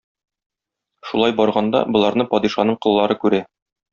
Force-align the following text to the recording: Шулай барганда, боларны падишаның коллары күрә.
Шулай 1.09 1.35
барганда, 1.41 1.83
боларны 1.97 2.27
падишаның 2.33 2.79
коллары 2.87 3.21
күрә. 3.27 3.45